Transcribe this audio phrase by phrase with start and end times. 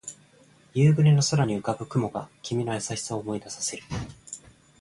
[0.73, 3.83] 夕暮れの空に浮かぶ雲が君の優しさを思い出させる